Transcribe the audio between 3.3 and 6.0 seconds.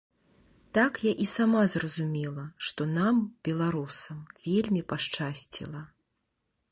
беларусам, вельмі пашчасціла.